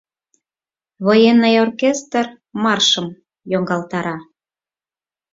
Военный 1.05 1.55
оркестр 1.65 2.25
маршым 2.63 3.07
йоҥгалтара. 3.51 4.17